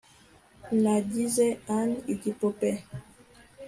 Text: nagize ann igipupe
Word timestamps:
nagize 0.83 1.45
ann 1.77 1.91
igipupe 2.13 2.69